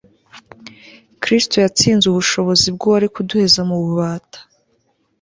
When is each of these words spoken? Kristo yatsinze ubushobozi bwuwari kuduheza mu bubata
Kristo 1.21 1.55
yatsinze 1.63 2.05
ubushobozi 2.07 2.67
bwuwari 2.75 3.07
kuduheza 3.13 3.61
mu 3.69 3.75
bubata 3.83 4.39